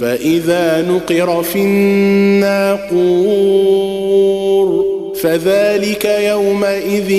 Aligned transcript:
فإذا 0.00 0.82
نقر 0.82 1.42
في 1.42 1.58
الناقور 1.58 3.00
فذلك 5.22 6.04
يومئذ 6.04 7.10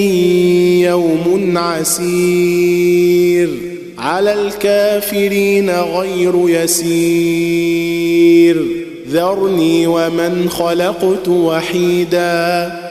يوم 0.82 1.58
عسير 1.58 3.50
على 3.98 4.34
الكافرين 4.34 5.70
غير 5.70 6.50
يسير 6.50 7.72
ذرني 9.10 9.88
ومن 9.88 10.50
خلقت 10.50 11.28
وحيدا 11.28 12.81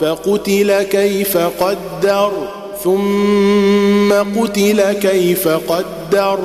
فقتل 0.00 0.82
كيف 0.82 1.36
قدر 1.36 2.32
ثم 2.84 4.12
قتل 4.12 4.92
كيف 4.92 5.48
قدر 5.48 6.38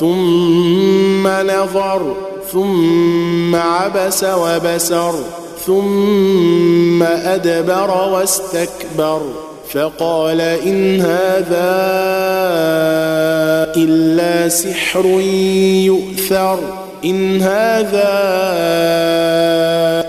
ثم 0.00 1.28
نظر 1.28 2.16
ثم 2.52 3.56
عبس 3.56 4.24
وبسر 4.24 5.14
ثم 5.66 7.02
أدبر 7.02 7.90
واستكبر. 8.12 9.20
فقال 9.72 10.40
إن 10.40 11.00
هذا 11.00 11.72
إلا 13.76 14.48
سحر 14.48 15.06
يؤثر 15.86 16.58
إن 17.04 17.42
هذا 17.42 18.12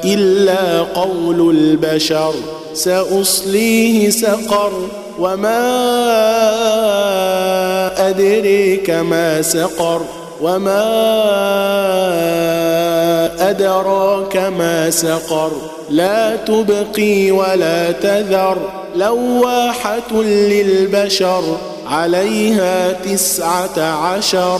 إلا 0.06 0.82
قول 0.82 1.56
البشر. 1.58 2.34
سأصليه 2.74 4.10
سقر 4.10 4.72
وما 5.20 5.60
أدريك 8.10 8.90
ما 8.90 9.42
سقر 9.42 10.02
وما 10.42 10.84
أدراك 13.50 14.38
ما 14.38 14.90
سقر 14.90 15.52
لا 15.90 16.36
تبقي 16.36 17.32
ولا 17.32 17.92
تذر 17.92 18.58
لواحة 18.96 20.22
للبشر 20.24 21.58
عليها 21.88 22.92
تسعة 22.92 23.80
عشر 23.80 24.60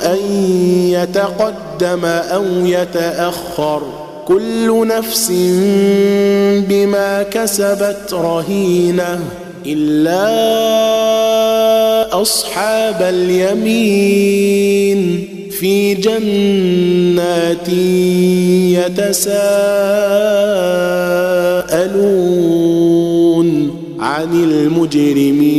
أن 0.00 0.18
يتقدم 0.90 2.04
أو 2.04 2.44
يتأخر 2.66 3.82
كل 4.26 4.86
نفس 4.86 5.30
بما 6.68 7.22
كسبت 7.22 8.12
رهينة 8.12 9.20
إلا 9.66 10.28
أصحاب 12.22 13.02
اليمين 13.02 14.48
في 15.50 15.94
جنات 15.94 17.68
يتساءلون 22.08 23.48
عن 24.00 24.44
المجرمين. 24.44 25.58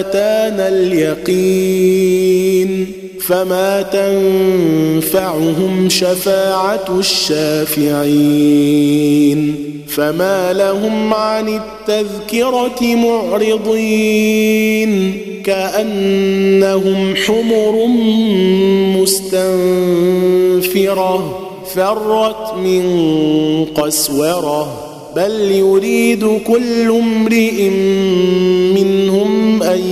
أتانا 0.00 0.68
اليقين 0.68 2.26
فما 3.20 3.82
تنفعهم 5.02 5.88
شفاعة 5.88 6.98
الشافعين 6.98 8.36
فما 9.88 10.52
لهم 10.52 11.14
عن 11.14 11.48
التذكرة 11.48 12.82
معرضين 12.96 14.06
كأنهم 15.44 17.14
حمر 17.16 17.86
مستنفرة 20.26 21.06
فرت 21.74 22.54
من 22.54 22.84
قسورة 23.74 24.86
بل 25.16 25.50
يريد 25.50 26.40
كل 26.46 26.88
امرئ 26.90 27.68
منهم 28.74 28.95
أن 29.76 29.82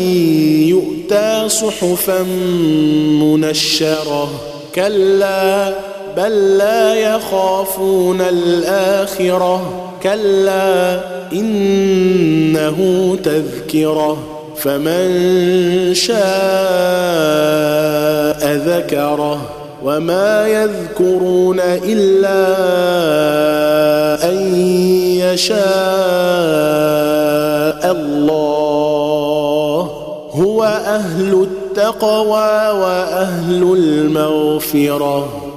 يؤتى 0.68 1.48
صحفا 1.48 2.22
منشرة. 3.22 4.30
كلا 4.74 5.74
بل 6.16 6.58
لا 6.58 6.94
يخافون 6.94 8.20
الآخرة. 8.20 9.90
كلا 10.02 11.00
إنه 11.32 12.78
تذكرة. 13.24 14.18
فمن 14.56 15.94
شاء 15.94 16.16
ذكره. 18.56 19.50
وما 19.84 20.48
يذكرون 20.48 21.60
إلا 21.60 22.44
أن 24.30 24.54
يشاء 25.16 25.64
الله. 27.92 28.63
أهل 30.94 31.42
التقوى 31.42 32.80
وأهل 32.80 33.62
المغفرة. 33.62 35.53